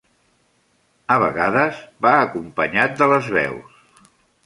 [1.17, 3.89] A vegades, va acompanyat de les veus.